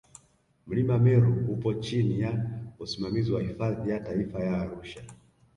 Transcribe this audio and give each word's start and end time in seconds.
Mlima 0.67 0.97
Meru 1.03 1.33
upo 1.53 1.73
chini 1.73 2.19
ya 2.21 2.45
usimamizi 2.79 3.31
wa 3.31 3.41
Hifadhi 3.41 3.89
ya 3.89 3.99
Taifa 3.99 4.39
ya 4.43 4.53
Arusha 4.61 5.01